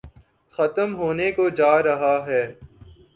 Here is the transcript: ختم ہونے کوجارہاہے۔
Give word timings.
ختم 0.57 0.89
ہونے 0.95 1.27
کوجارہاہے۔ 1.31 2.43